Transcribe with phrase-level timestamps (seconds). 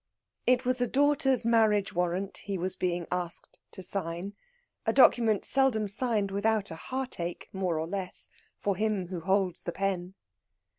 [0.47, 4.33] It was a daughter's marriage warrant he was being asked to sign;
[4.83, 8.27] a document seldom signed without a heartache, more or less,
[8.57, 10.15] for him who holds the pen.